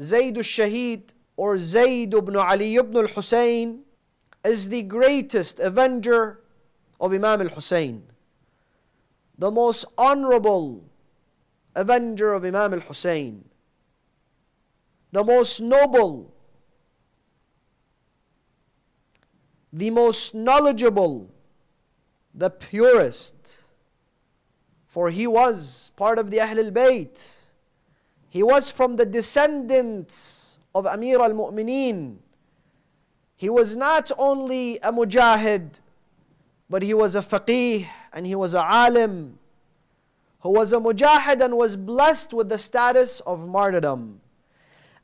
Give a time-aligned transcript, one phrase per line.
[0.00, 1.02] Zayd al-Shahid
[1.36, 3.80] or Zayd ibn Ali ibn al-Hussein
[4.44, 6.40] is the greatest avenger
[7.00, 8.02] of Imam al-Hussein.
[9.38, 10.84] The most honorable
[11.74, 13.44] avenger of Imam al-Hussein.
[15.12, 16.34] The most noble.
[19.72, 21.30] The most knowledgeable.
[22.34, 23.34] The purest.
[24.86, 27.45] For he was part of the Ahl al-Bayt.
[28.28, 32.16] He was from the descendants of Amir al Mu'mineen.
[33.36, 35.80] He was not only a mujahid,
[36.68, 39.38] but he was a faqih and he was a alim
[40.40, 44.20] who was a mujahid and was blessed with the status of martyrdom.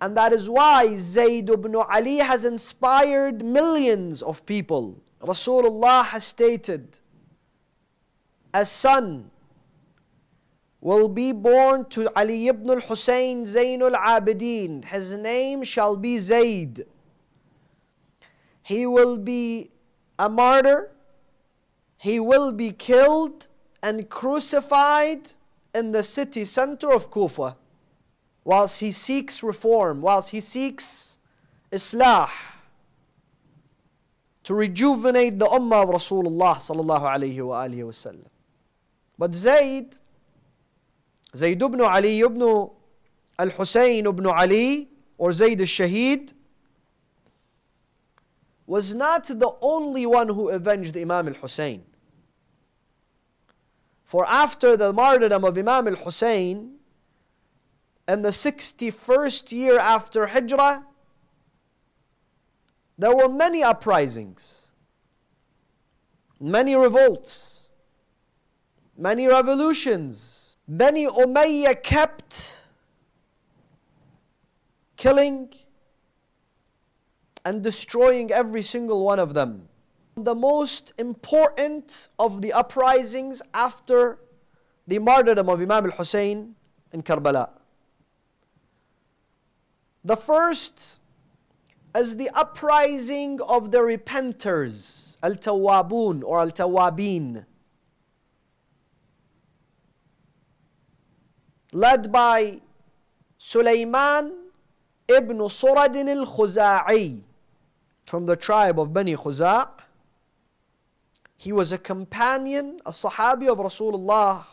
[0.00, 4.96] And that is why Zayd ibn Ali has inspired millions of people.
[5.20, 6.98] Rasulullah has stated,
[8.54, 9.30] a son
[10.80, 14.84] will be born to Ali ibn al-Hussein Zain al-Abidin.
[14.84, 16.86] His name shall be Zayd.
[18.62, 19.70] He will be
[20.18, 20.92] a martyr.
[21.96, 23.48] He will be killed
[23.82, 25.32] and crucified
[25.74, 27.56] in the city center of Kufa
[28.44, 31.18] whilst he seeks reform, whilst he seeks
[31.70, 32.30] islah
[34.44, 38.22] to rejuvenate the ummah of Rasulullah sallallahu alayhi wa.
[39.18, 39.96] But Zayd
[41.36, 42.70] Zayd ibn Ali ibn
[43.38, 46.32] al-Husayn ibn Ali or Zayd al-Shaheed
[48.66, 51.80] was not the only one who avenged Imam al-Husayn.
[54.04, 56.74] For after the martyrdom of Imam al-Husayn
[58.06, 60.84] and the 61st year after Hijrah,
[62.96, 64.68] there were many uprisings,
[66.40, 67.68] many revolts,
[68.96, 70.37] many revolutions,
[70.68, 72.60] Bani Umayyah kept
[74.98, 75.48] killing
[77.46, 79.66] and destroying every single one of them.
[80.16, 84.18] The most important of the uprisings after
[84.86, 86.54] the martyrdom of Imam al Hussein
[86.92, 87.48] in Karbala.
[90.04, 90.98] The first
[91.94, 96.50] is the uprising of the repenters, Al Tawabun or Al
[101.72, 102.60] led by
[103.38, 104.32] Sulaiman
[105.08, 107.20] ibn Suradin al-Khuza'i
[108.04, 109.68] from the tribe of Bani Khuza'
[111.38, 114.44] He was a companion, a Sahabi of Rasulullah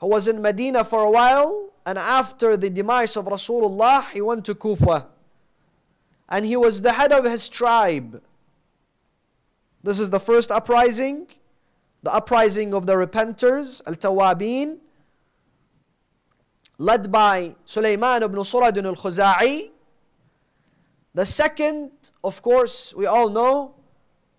[0.00, 4.46] who was in Medina for a while and after the demise of Rasulullah he went
[4.46, 5.06] to Kufa
[6.30, 8.22] and he was the head of his tribe.
[9.82, 11.26] This is the first uprising,
[12.02, 14.78] the uprising of the repenters, al-Tawabin
[16.80, 19.70] led by Sulaiman ibn Suradun al-Khuza'i.
[21.12, 21.90] The second,
[22.24, 23.74] of course, we all know,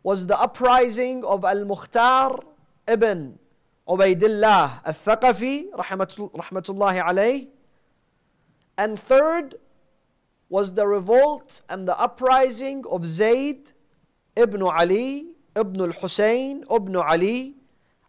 [0.02, 2.40] was the uprising of Al-Mukhtar
[2.88, 3.38] ibn
[3.88, 7.48] Ubaidillah al-Thaqafi, rahmatullahi alayh.
[8.76, 9.54] And third
[10.50, 13.72] was the revolt and the uprising of Zayd
[14.36, 17.54] ibn Ali, ibn al-Husayn, ibn Ali,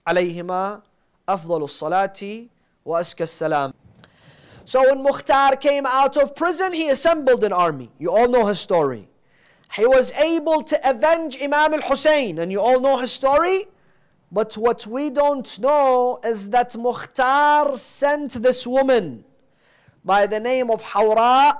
[0.06, 0.80] alayhima
[1.28, 2.48] afdalus salati
[2.82, 3.74] wa aska salam
[4.64, 7.90] so when Mukhtar came out of prison, he assembled an army.
[7.98, 9.08] You all know his story.
[9.74, 13.64] He was able to avenge Imam al Hussein, and you all know his story.
[14.30, 19.24] But what we don't know is that Mukhtar sent this woman
[20.04, 21.54] by the name of Hawra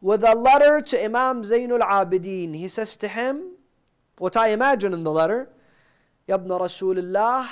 [0.00, 2.54] with a letter to Imam Zainul Abidin.
[2.54, 3.52] He says to him,
[4.18, 5.48] what I imagine in the letter,
[6.28, 7.48] Yabna Rasulullah,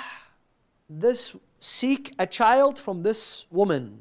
[0.89, 3.99] this seek a child from this woman.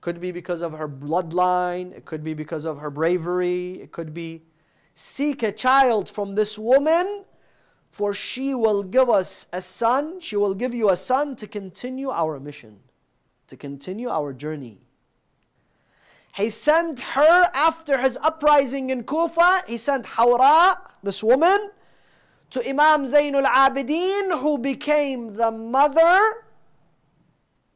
[0.00, 4.14] Could be because of her bloodline, it could be because of her bravery, it could
[4.14, 4.42] be
[4.94, 7.24] seek a child from this woman,
[7.90, 12.10] for she will give us a son, she will give you a son to continue
[12.10, 12.78] our mission,
[13.48, 14.80] to continue our journey.
[16.34, 21.70] He sent her after his uprising in Kufa, he sent Hawra, this woman,
[22.50, 26.44] to Imam Zainul Abidin, who became the mother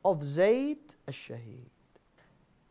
[0.05, 0.79] of Zayd
[1.09, 1.72] al-Shahid.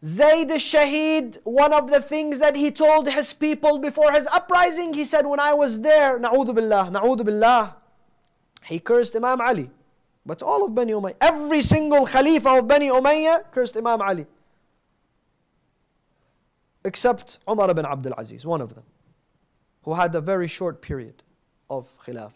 [0.03, 5.05] Zayd al-Shahid, one of the things that he told his people before his uprising, he
[5.05, 7.75] said, when I was there, na'udhu billah, na'udhu billah,
[8.63, 9.69] he cursed Imam Ali.
[10.25, 14.25] But all of Bani Umayyah, every single Khalifa of Bani Umayyah cursed Imam Ali.
[16.83, 18.83] Except Umar ibn Abdul Aziz, one of them,
[19.83, 21.21] who had a very short period
[21.69, 22.33] of Khilafah.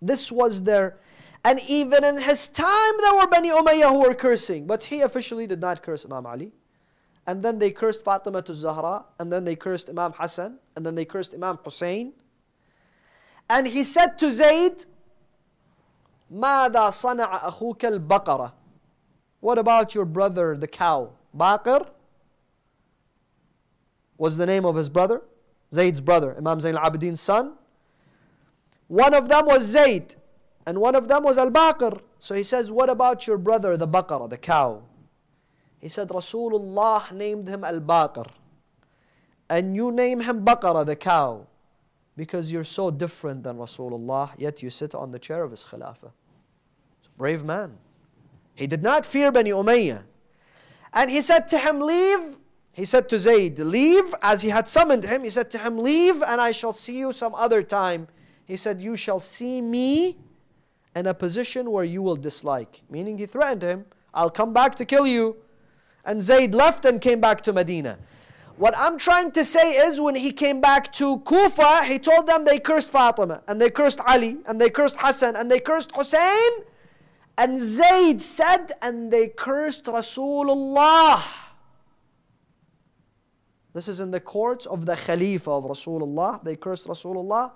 [0.00, 0.96] This was their,
[1.44, 5.46] and even in his time there were Bani Umayyah who were cursing, but he officially
[5.46, 6.50] did not curse Imam Ali
[7.25, 10.95] and then they cursed Fatima to Zahra, and then they cursed Imam Hassan, and then
[10.95, 12.13] they cursed Imam Hussein.
[13.49, 14.85] And he said to Zayd,
[16.33, 18.51] ماذا صنع أخوك البقرة?
[19.39, 21.11] What about your brother, the cow?
[21.35, 21.89] Baqir
[24.17, 25.21] was the name of his brother,
[25.73, 27.53] Zayd's brother, Imam Zayn al-Abidin's son.
[28.87, 30.15] One of them was Zayd,
[30.65, 32.01] and one of them was Al-Baqir.
[32.19, 34.83] So he says, what about your brother, the Baqarah, the cow?
[35.82, 38.30] He said, Rasulullah named him Al-Baqir.
[39.50, 41.44] And you name him Baqarah, the cow.
[42.16, 46.12] Because you're so different than Rasulullah, yet you sit on the chair of his Khilafah.
[47.18, 47.76] Brave man.
[48.54, 50.02] He did not fear Bani Umayyah.
[50.92, 52.38] And he said to him, Leave.
[52.72, 54.14] He said to Zayd, Leave.
[54.22, 57.12] As he had summoned him, he said to him, Leave and I shall see you
[57.12, 58.06] some other time.
[58.44, 60.18] He said, You shall see me
[60.94, 62.82] in a position where you will dislike.
[62.88, 63.84] Meaning he threatened him,
[64.14, 65.36] I'll come back to kill you.
[66.04, 67.98] And Zayd left and came back to Medina.
[68.56, 72.44] What I'm trying to say is when he came back to Kufa, he told them
[72.44, 76.50] they cursed Fatima, and they cursed Ali, and they cursed Hassan, and they cursed Hussein.
[77.38, 81.22] And Zayd said, and they cursed Rasulullah.
[83.72, 86.44] This is in the courts of the Khalifa of Rasulullah.
[86.44, 87.52] They cursed Rasulullah.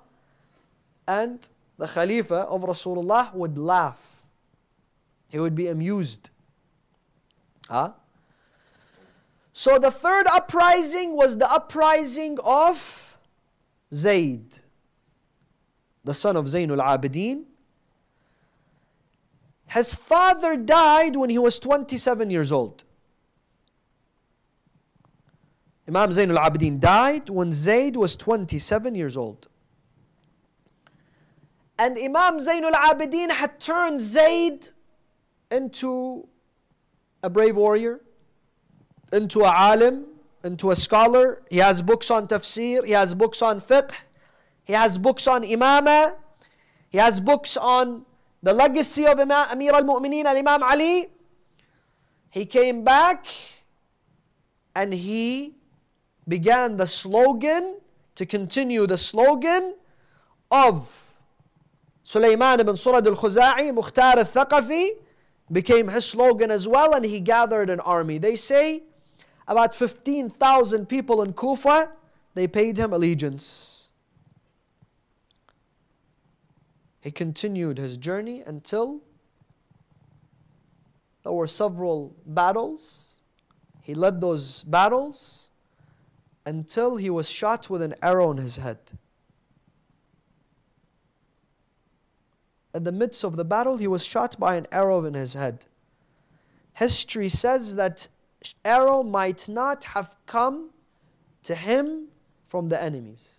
[1.07, 1.47] And
[1.77, 4.25] the Khalifa of Rasulullah would laugh.
[5.29, 6.31] He would be amused.
[7.69, 7.93] Huh?
[9.59, 13.17] So the third uprising was the uprising of
[13.93, 14.59] Zayd,
[16.05, 17.45] the son of Zainul Abidin.
[19.65, 22.85] His father died when he was 27 years old.
[25.89, 29.49] Imam Zainul Abidin died when Zayd was 27 years old.
[31.79, 34.69] And Imam Zainul Abidin had turned Zayd
[35.51, 36.29] into
[37.23, 38.03] a brave warrior,
[39.13, 40.05] into a alim,
[40.45, 41.43] into a scholar.
[41.51, 43.93] He has books on tafsir, he has books on fiqh,
[44.65, 46.17] he has books on imama,
[46.89, 48.05] he has books on
[48.43, 51.07] the legacy of Imam, Amir al-Mu'mineen al-Imam Ali.
[52.31, 53.27] He came back
[54.75, 55.55] and he
[56.29, 57.79] began the slogan
[58.15, 59.75] to continue the slogan
[60.51, 60.89] of
[62.03, 64.91] Sulaiman ibn Surad al-Khuza'i, Mukhtar al-Thaqafi,
[65.51, 68.19] became his slogan as well and he gathered an army.
[68.19, 68.83] They say
[69.49, 71.91] about 15,000 people in Kufa,
[72.35, 73.89] they paid him allegiance.
[77.01, 79.01] He continued his journey until
[81.23, 83.15] there were several battles.
[83.83, 85.49] He led those battles
[86.45, 88.79] until he was shot with an arrow in his head.
[92.77, 95.65] in the midst of the battle, he was shot by an arrow in his head.
[96.75, 98.07] History says that
[98.65, 100.71] arrow might not have come
[101.45, 102.09] to him
[102.49, 103.35] from the enemies.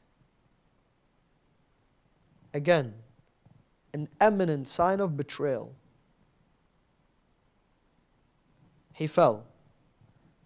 [2.53, 2.93] Again,
[3.93, 5.75] an eminent sign of betrayal.
[8.93, 9.45] He fell.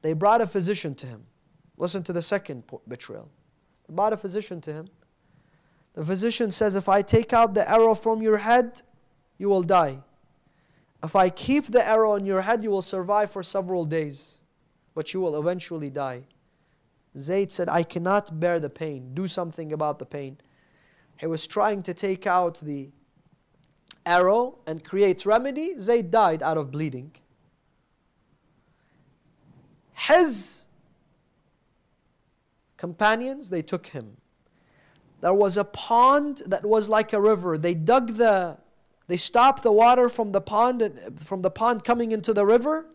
[0.01, 1.23] They brought a physician to him.
[1.77, 3.29] Listen to the second betrayal.
[3.87, 4.87] They brought a physician to him.
[5.93, 8.81] The physician says, If I take out the arrow from your head,
[9.37, 9.99] you will die.
[11.03, 14.37] If I keep the arrow in your head, you will survive for several days,
[14.93, 16.23] but you will eventually die.
[17.17, 19.13] Zayd said, I cannot bear the pain.
[19.13, 20.37] Do something about the pain.
[21.17, 22.89] He was trying to take out the
[24.05, 25.75] arrow and create remedy.
[25.79, 27.11] Zayd died out of bleeding.
[29.93, 30.65] His
[32.77, 34.17] companions, they took him
[35.21, 37.57] there was a pond that was like a river.
[37.57, 38.57] They dug the,
[39.07, 42.87] they stopped the water from the pond, from the pond coming into the river,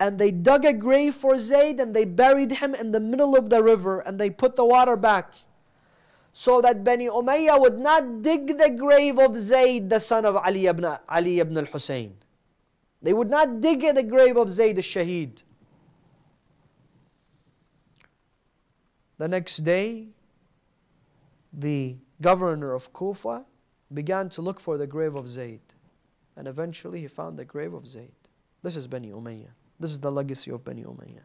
[0.00, 3.50] and they dug a grave for Zayd and they buried him in the middle of
[3.50, 5.32] the river and they put the water back.
[6.32, 10.66] So that Bani Umayyah would not dig the grave of Zayd, the son of Ali
[10.66, 12.14] ibn, Ali ibn al-Hussein.
[13.02, 15.42] They would not dig the grave of Zayd al-Shaheed.
[19.18, 20.08] The next day,
[21.52, 23.44] the governor of Kufa
[23.92, 25.60] began to look for the grave of Zayd.
[26.36, 28.12] And eventually he found the grave of Zayd.
[28.62, 29.50] This is Bani Umayyah.
[29.80, 31.22] This is the legacy of Bani Umayyah.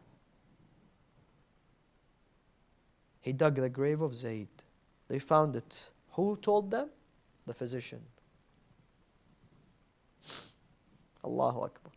[3.20, 4.48] He dug the grave of Zayd.
[5.08, 5.90] They found it.
[6.12, 6.88] Who told them?
[7.46, 8.00] The physician.
[11.24, 11.92] Allahu Akbar.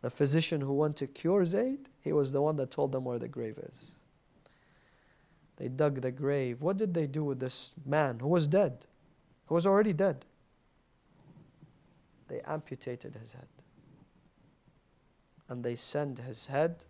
[0.00, 3.18] The physician who went to cure Zayd, he was the one that told them where
[3.18, 3.90] the grave is.
[5.56, 6.62] They dug the grave.
[6.62, 8.86] What did they do with this man who was dead?
[9.46, 10.24] Who was already dead?
[12.28, 13.48] They amputated his head.
[15.48, 16.84] And they send his head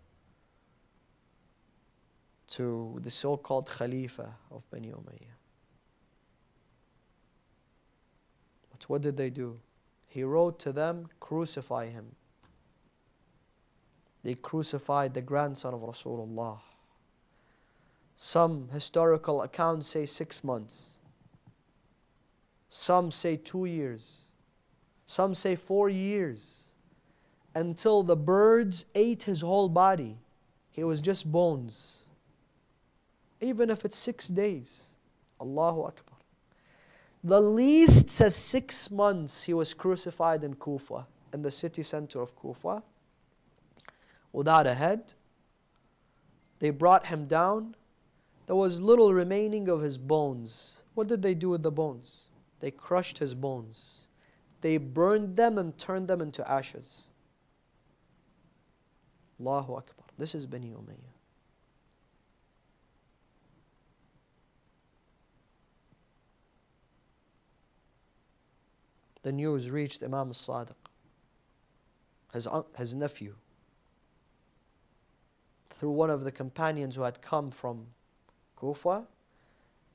[2.49, 5.37] to the so called Khalifa of Bani Umayyah.
[8.71, 9.61] But what did they do?
[10.07, 12.15] He wrote to them, Crucify him.
[14.23, 16.59] They crucified the grandson of Rasulullah.
[18.17, 20.99] Some historical accounts say six months.
[22.69, 24.23] Some say two years.
[25.07, 26.65] Some say four years.
[27.55, 30.17] Until the birds ate his whole body.
[30.71, 32.03] He was just bones.
[33.41, 34.91] Even if it's six days.
[35.41, 36.19] Allahu Akbar.
[37.25, 42.37] The least says six months he was crucified in Kufa, in the city center of
[42.41, 42.83] Kufa,
[44.33, 45.15] without a head.
[46.61, 47.75] They brought him down.
[48.47, 50.83] There was little remaining of his bones.
[50.95, 52.25] What did they do with the bones?
[52.61, 54.07] They crushed his bones.
[54.61, 57.08] They burned them and turned them into ashes.
[59.40, 60.06] Allahu Akbar.
[60.18, 61.14] This is Bani Umayyah.
[69.24, 70.76] the news reached Imam al-Sadiq,
[72.34, 72.48] his,
[72.78, 73.34] his nephew,
[75.70, 77.88] through one of the companions who had come from
[78.60, 79.08] Kufa.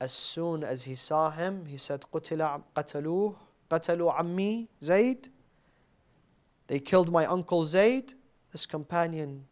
[0.01, 3.35] As soon as he saw him, he said, قتل قتلوه
[3.69, 5.29] قتلوا عمي Zayd.
[6.67, 8.13] They killed my uncle Zayd.
[8.54, 9.44] His companion,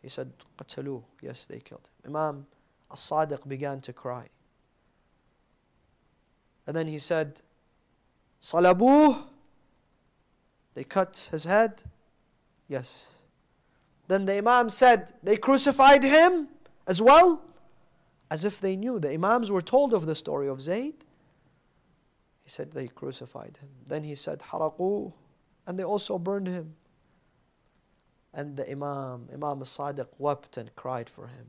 [0.00, 1.02] he said, Qatalu.
[1.20, 2.14] Yes, they killed him.
[2.14, 2.46] Imam
[2.92, 4.28] As-Sadiq began to cry.
[6.64, 7.42] And then he said,
[8.40, 9.24] "Salabu."
[10.74, 11.82] They cut his head.
[12.68, 13.16] Yes.
[14.06, 16.46] Then the Imam said, They crucified him
[16.86, 17.42] as well.
[18.30, 19.00] As if they knew.
[19.00, 21.04] The Imams were told of the story of Zayd.
[22.44, 23.70] He said, They crucified him.
[23.84, 25.12] Then he said, "Haraku,"
[25.66, 26.76] And they also burned him.
[28.37, 31.47] And the Imam, Imam Sadiq, wept and cried for him.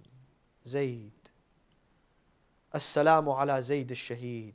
[0.67, 1.13] Zayd.
[2.75, 4.55] Assalamu ala Zayd al-Shaheed.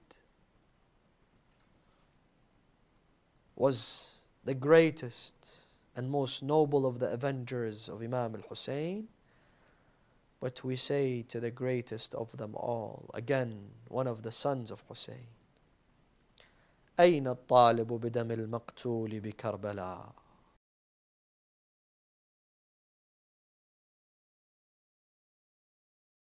[3.60, 5.36] was the greatest
[5.96, 9.08] and most noble of the avengers of Imam al Hussein.
[10.40, 13.60] But we say to the greatest of them all, again,
[13.90, 15.28] one of the sons of Hussein,
[16.98, 20.14] أين الطالب بدم المقتول بكربلاء